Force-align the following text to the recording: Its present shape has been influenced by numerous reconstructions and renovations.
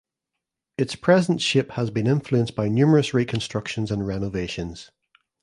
Its 0.79 0.95
present 0.95 1.39
shape 1.39 1.73
has 1.73 1.91
been 1.91 2.07
influenced 2.07 2.55
by 2.55 2.67
numerous 2.67 3.13
reconstructions 3.13 3.91
and 3.91 4.07
renovations. 4.07 4.89